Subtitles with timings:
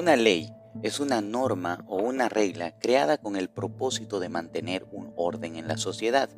[0.00, 0.50] Una ley
[0.82, 5.68] es una norma o una regla creada con el propósito de mantener un orden en
[5.68, 6.30] la sociedad.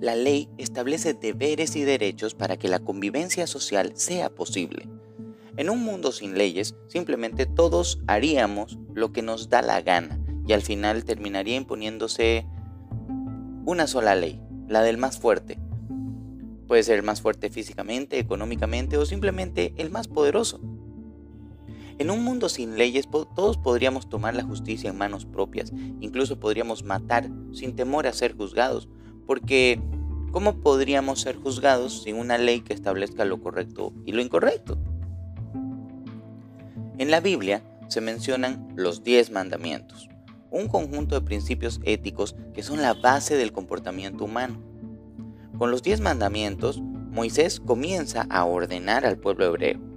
[0.00, 4.88] La ley establece deberes y derechos para que la convivencia social sea posible.
[5.56, 10.52] En un mundo sin leyes, simplemente todos haríamos lo que nos da la gana y
[10.52, 12.48] al final terminaría imponiéndose
[13.64, 15.56] una sola ley, la del más fuerte.
[16.66, 20.60] Puede ser el más fuerte físicamente, económicamente o simplemente el más poderoso.
[22.00, 26.82] En un mundo sin leyes todos podríamos tomar la justicia en manos propias, incluso podríamos
[26.82, 28.88] matar sin temor a ser juzgados,
[29.26, 29.82] porque
[30.32, 34.78] ¿cómo podríamos ser juzgados sin una ley que establezca lo correcto y lo incorrecto?
[36.96, 40.08] En la Biblia se mencionan los diez mandamientos,
[40.50, 44.58] un conjunto de principios éticos que son la base del comportamiento humano.
[45.58, 49.89] Con los diez mandamientos, Moisés comienza a ordenar al pueblo hebreo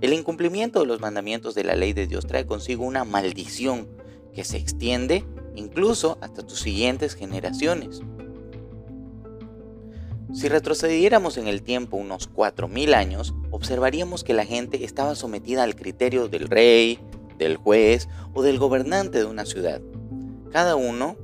[0.00, 3.88] el incumplimiento de los mandamientos de la ley de Dios trae consigo una maldición
[4.32, 5.24] que se extiende
[5.56, 8.00] incluso hasta tus siguientes generaciones.
[10.32, 15.74] Si retrocediéramos en el tiempo unos 4.000 años, observaríamos que la gente estaba sometida al
[15.74, 17.00] criterio del rey,
[17.38, 19.80] del juez o del gobernante de una ciudad.
[20.52, 21.16] Cada uno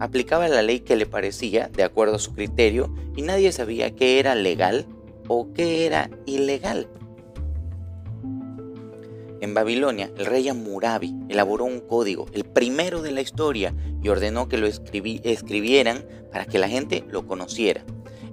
[0.00, 4.18] aplicaba la ley que le parecía de acuerdo a su criterio y nadie sabía qué
[4.18, 4.86] era legal
[5.28, 6.88] o qué era ilegal.
[9.40, 14.48] En Babilonia, el rey Amurabi elaboró un código, el primero de la historia, y ordenó
[14.48, 17.84] que lo escribieran para que la gente lo conociera.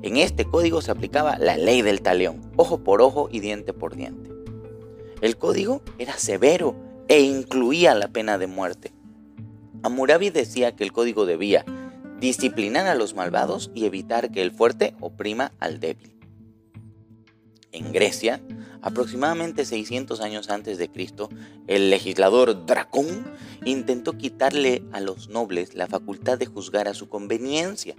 [0.02, 3.96] En este código se aplicaba la ley del talión, ojo por ojo y diente por
[3.96, 4.32] diente.
[5.22, 6.76] El código era severo
[7.08, 8.92] e incluía la pena de muerte.
[9.84, 11.66] Amurabi decía que el código debía
[12.20, 16.16] disciplinar a los malvados y evitar que el fuerte oprima al débil.
[17.72, 18.42] En Grecia,
[18.82, 21.30] aproximadamente 600 años antes de Cristo,
[21.68, 23.26] el legislador Dracón
[23.66, 27.96] intentó quitarle a los nobles la facultad de juzgar a su conveniencia.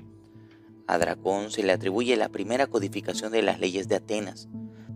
[0.87, 4.48] A Dracón se le atribuye la primera codificación de las leyes de Atenas,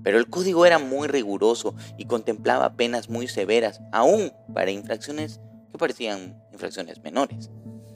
[0.03, 5.41] pero el código era muy riguroso y contemplaba penas muy severas, aún para infracciones
[5.73, 7.51] que parecían infracciones menores.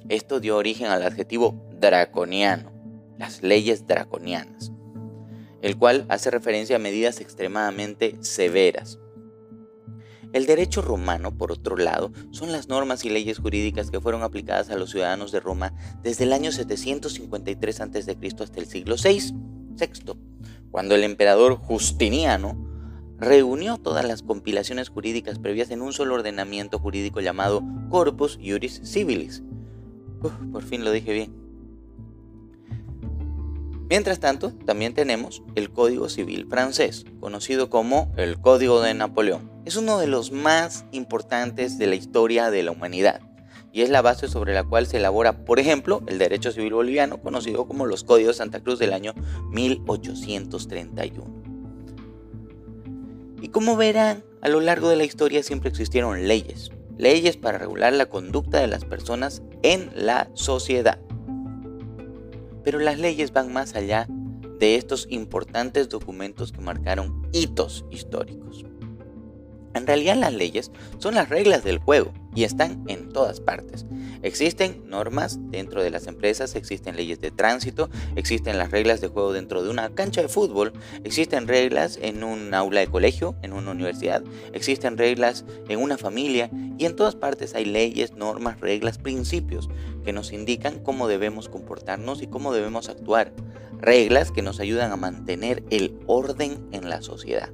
[0.08, 2.72] Esto dio origen al adjetivo draconiano,
[3.18, 4.73] las leyes draconianas
[5.64, 8.98] el cual hace referencia a medidas extremadamente severas.
[10.34, 14.68] El derecho romano, por otro lado, son las normas y leyes jurídicas que fueron aplicadas
[14.68, 18.18] a los ciudadanos de Roma desde el año 753 a.C.
[18.40, 19.32] hasta el siglo VI,
[19.80, 20.12] VI,
[20.70, 22.58] cuando el emperador Justiniano
[23.18, 29.42] reunió todas las compilaciones jurídicas previas en un solo ordenamiento jurídico llamado Corpus Juris Civilis.
[30.52, 31.43] por fin lo dije bien.
[33.90, 39.52] Mientras tanto, también tenemos el Código Civil francés, conocido como el Código de Napoleón.
[39.66, 43.20] Es uno de los más importantes de la historia de la humanidad
[43.74, 47.20] y es la base sobre la cual se elabora, por ejemplo, el derecho civil boliviano,
[47.20, 49.14] conocido como los Códigos Santa Cruz del año
[49.50, 51.42] 1831.
[53.42, 57.92] Y como verán, a lo largo de la historia siempre existieron leyes, leyes para regular
[57.92, 61.00] la conducta de las personas en la sociedad.
[62.64, 64.08] Pero las leyes van más allá
[64.58, 68.64] de estos importantes documentos que marcaron hitos históricos.
[69.74, 73.86] En realidad las leyes son las reglas del juego y están en todas partes.
[74.22, 79.32] Existen normas dentro de las empresas, existen leyes de tránsito, existen las reglas de juego
[79.32, 80.72] dentro de una cancha de fútbol,
[81.04, 84.22] existen reglas en un aula de colegio, en una universidad,
[84.52, 89.68] existen reglas en una familia y en todas partes hay leyes, normas, reglas, principios
[90.04, 93.32] que nos indican cómo debemos comportarnos y cómo debemos actuar.
[93.80, 97.50] Reglas que nos ayudan a mantener el orden en la sociedad.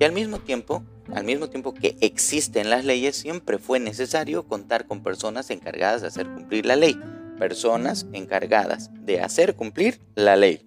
[0.00, 4.86] Y al mismo tiempo, al mismo tiempo que existen las leyes, siempre fue necesario contar
[4.86, 6.98] con personas encargadas de hacer cumplir la ley.
[7.38, 10.66] Personas encargadas de hacer cumplir la ley.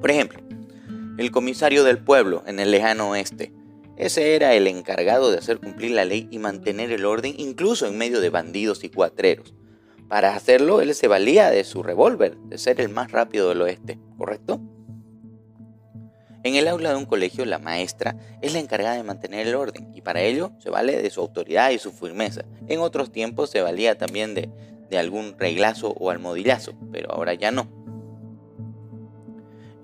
[0.00, 0.40] Por ejemplo,
[1.18, 3.52] el comisario del pueblo en el lejano oeste.
[3.98, 7.98] Ese era el encargado de hacer cumplir la ley y mantener el orden incluso en
[7.98, 9.52] medio de bandidos y cuatreros.
[10.08, 13.98] Para hacerlo, él se valía de su revólver, de ser el más rápido del oeste,
[14.16, 14.58] ¿correcto?
[16.44, 19.92] En el aula de un colegio, la maestra es la encargada de mantener el orden
[19.94, 22.44] y para ello se vale de su autoridad y su firmeza.
[22.66, 24.50] En otros tiempos se valía también de,
[24.98, 27.68] algún reglazo o almodillazo, pero ahora ya no.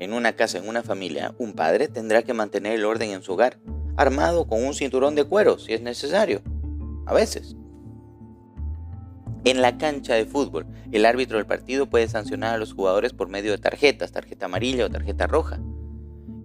[0.01, 3.33] En una casa, en una familia, un padre tendrá que mantener el orden en su
[3.33, 3.59] hogar,
[3.97, 6.43] armado con un cinturón de cuero si es necesario.
[7.07, 7.57] A veces.
[9.45, 13.29] En la cancha de fútbol, el árbitro del partido puede sancionar a los jugadores por
[13.29, 15.59] medio de tarjetas, tarjeta amarilla o tarjeta roja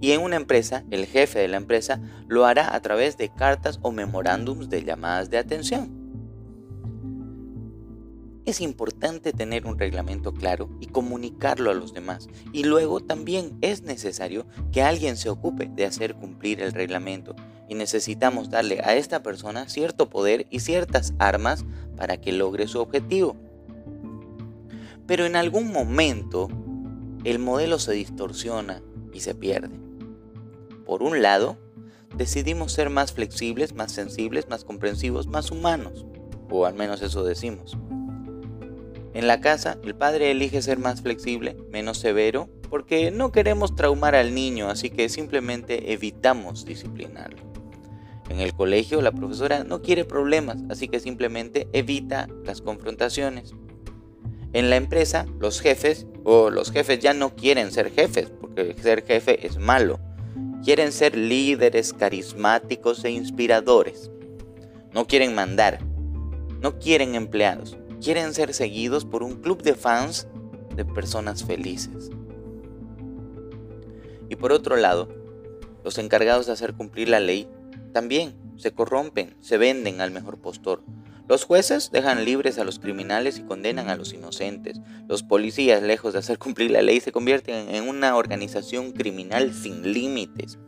[0.03, 3.79] Y en una empresa, el jefe de la empresa lo hará a través de cartas
[3.83, 5.89] o memorándums de llamadas de atención.
[8.43, 12.27] Es importante tener un reglamento claro y comunicarlo a los demás.
[12.51, 17.33] Y luego también es necesario que alguien se ocupe de hacer cumplir el reglamento.
[17.69, 21.63] Y necesitamos darle a esta persona cierto poder y ciertas armas
[21.95, 23.37] para que logre su objetivo.
[25.07, 26.49] Pero en algún momento
[27.23, 28.81] el modelo se distorsiona
[29.13, 29.92] y se pierde.
[30.85, 31.57] Por un lado,
[32.15, 36.05] decidimos ser más flexibles, más sensibles, más comprensivos, más humanos.
[36.49, 37.77] O al menos eso decimos.
[39.13, 44.15] En la casa, el padre elige ser más flexible, menos severo, porque no queremos traumar
[44.15, 47.37] al niño, así que simplemente evitamos disciplinarlo.
[48.29, 53.53] En el colegio, la profesora no quiere problemas, así que simplemente evita las confrontaciones.
[54.53, 59.05] En la empresa, los jefes, o los jefes ya no quieren ser jefes, porque ser
[59.05, 59.99] jefe es malo.
[60.63, 64.09] Quieren ser líderes carismáticos e inspiradores.
[64.93, 65.79] No quieren mandar,
[66.61, 70.27] no quieren empleados, quieren ser seguidos por un club de fans
[70.73, 72.11] de personas felices.
[74.29, 75.09] Y por otro lado,
[75.83, 77.45] los encargados de hacer cumplir la ley
[77.91, 80.81] también se corrompen, se venden al mejor postor.
[81.33, 84.79] Los jueces dejan libres a los criminales y condenan a los inocentes.
[85.07, 89.93] Los policías, lejos de hacer cumplir la ley, se convierten en una organización criminal sin
[89.93, 90.59] límites.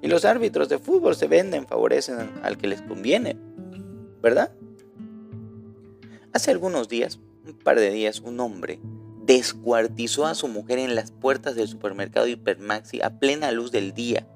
[0.00, 3.36] Y los árbitros de fútbol se venden, favorecen al que les conviene.
[4.22, 4.52] ¿Verdad?
[6.32, 8.78] Hace algunos días, un par de días, un hombre
[9.26, 14.28] descuartizó a su mujer en las puertas del supermercado Hipermaxi a plena luz del día.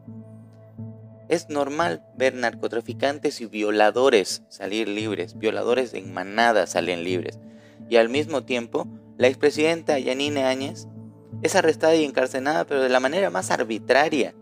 [1.28, 7.38] Es normal ver narcotraficantes y violadores salir libres, violadores en manada salen libres.
[7.88, 8.86] Y al mismo tiempo,
[9.19, 10.88] la expresidenta Yanine Áñez
[11.42, 14.34] es arrestada y encarcelada, pero de la manera más arbitraria.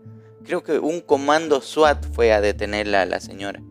[0.43, 3.61] Creo que un comando SWAT fue a detenerla a la señora.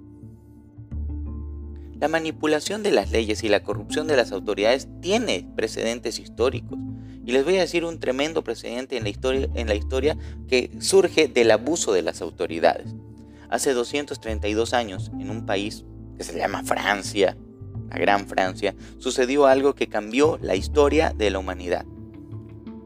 [2.01, 6.79] La manipulación de las leyes y la corrupción de las autoridades tiene precedentes históricos.
[7.25, 10.17] Y les voy a decir un tremendo precedente en la historia, en la historia
[10.49, 12.95] que surge del abuso de las autoridades.
[13.51, 15.85] Hace 232 años, en un país
[16.17, 17.37] que se llama Francia,
[17.91, 21.85] la Gran Francia, sucedió algo que cambió la historia de la humanidad.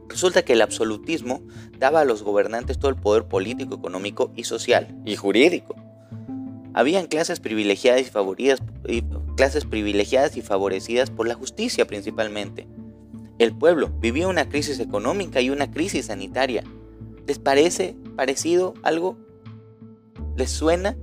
[0.09, 1.43] Resulta que el absolutismo
[1.79, 5.75] daba a los gobernantes todo el poder político, económico y social y jurídico.
[6.73, 8.11] Habían clases privilegiadas
[8.87, 9.03] y,
[9.37, 12.67] clases privilegiadas y favorecidas por la justicia principalmente.
[13.39, 16.63] El pueblo vivía una crisis económica y una crisis sanitaria.
[17.27, 19.17] ¿Les parece parecido algo?
[20.37, 20.97] ¿Les suena?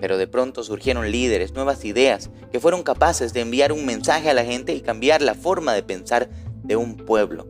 [0.00, 4.34] Pero de pronto surgieron líderes, nuevas ideas, que fueron capaces de enviar un mensaje a
[4.34, 6.28] la gente y cambiar la forma de pensar
[6.64, 7.46] de un pueblo.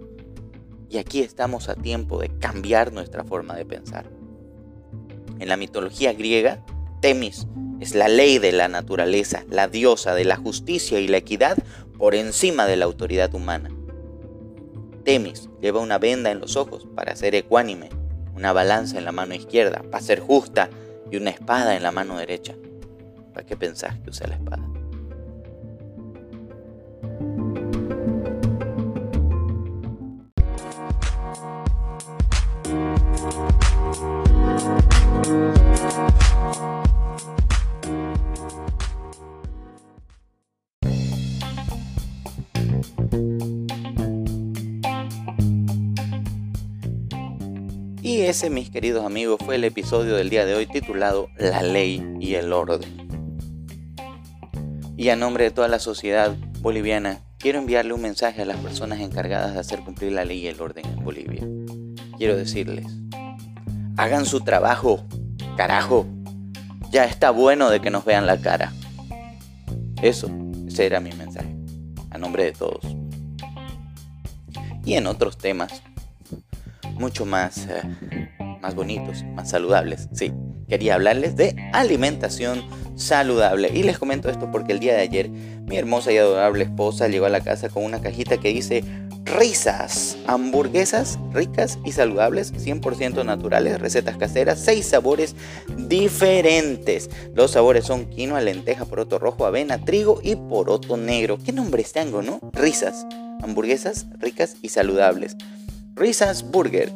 [0.91, 4.11] Y aquí estamos a tiempo de cambiar nuestra forma de pensar.
[5.39, 6.63] En la mitología griega,
[7.01, 7.47] Temis
[7.81, 11.57] es la ley de la naturaleza, la diosa de la justicia y la equidad
[12.03, 13.71] por encima de la autoridad humana.
[15.05, 17.91] Temis lleva una venda en los ojos para ser ecuánime,
[18.35, 20.69] una balanza en la mano izquierda para ser justa
[21.13, 22.57] y una espada en la mano derecha.
[23.33, 24.82] ¿Para qué pensás que usa la espada?
[48.13, 52.07] Y ese, mis queridos amigos, fue el episodio del día de hoy titulado La ley
[52.21, 53.09] y el orden.
[54.99, 59.01] Y a nombre de toda la sociedad boliviana, quiero enviarle un mensaje a las personas
[59.01, 61.43] encargadas de hacer cumplir la ley y el orden en Bolivia.
[62.19, 62.85] Quiero decirles,
[63.97, 65.07] hagan su trabajo,
[65.57, 66.07] carajo.
[66.91, 68.75] Ya está bueno de que nos vean la cara.
[70.03, 70.31] Eso,
[70.69, 71.57] ese era mi mensaje,
[72.11, 72.85] a nombre de todos.
[74.85, 75.83] Y en otros temas,
[76.95, 78.29] mucho más, eh,
[78.61, 80.09] más bonitos, más saludables.
[80.13, 80.33] Sí,
[80.69, 82.63] quería hablarles de alimentación
[82.97, 83.71] saludable.
[83.75, 87.27] Y les comento esto porque el día de ayer mi hermosa y adorable esposa llegó
[87.27, 88.85] a la casa con una cajita que dice
[89.25, 95.37] risas, hamburguesas ricas y saludables, 100% naturales, recetas caseras, 6 sabores
[95.77, 97.09] diferentes.
[97.35, 101.39] Los sabores son quinoa, lenteja, poroto rojo, avena, trigo y poroto negro.
[101.45, 102.41] ¿Qué nombres tengo, no?
[102.53, 103.07] Risas,
[103.43, 105.37] hamburguesas ricas y saludables.
[105.95, 106.91] Risas Burger.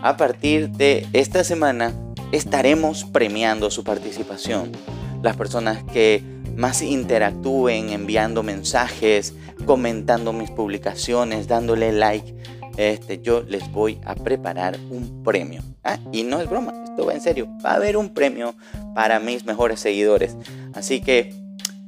[0.01, 1.93] A partir de esta semana
[2.31, 4.71] estaremos premiando su participación.
[5.21, 6.23] Las personas que
[6.55, 9.33] más interactúen enviando mensajes,
[9.65, 12.35] comentando mis publicaciones, dándole like,
[12.79, 15.61] este, yo les voy a preparar un premio.
[15.83, 17.49] Ah, y no es broma, esto va en serio.
[17.63, 18.55] Va a haber un premio
[18.95, 20.37] para mis mejores seguidores.
[20.73, 21.33] Así que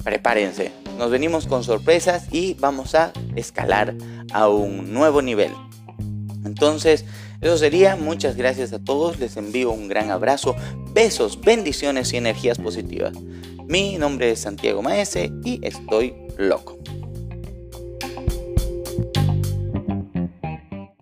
[0.03, 0.73] prepárense.
[0.97, 3.95] Nos venimos con sorpresas y vamos a escalar
[4.33, 5.53] a un nuevo nivel.
[6.43, 7.05] Entonces,
[7.39, 7.95] eso sería.
[7.95, 9.17] Muchas gracias a todos.
[9.17, 10.57] Les envío un gran abrazo,
[10.93, 13.13] besos, bendiciones y energías positivas.
[13.65, 16.80] Mi nombre es Santiago Maese y estoy loco.